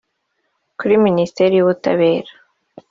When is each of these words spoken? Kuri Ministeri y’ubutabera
Kuri 0.79 0.93
Ministeri 1.05 1.53
y’ubutabera 1.57 2.31